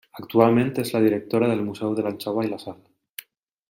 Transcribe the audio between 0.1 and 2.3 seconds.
Actualment és la directora del Museu de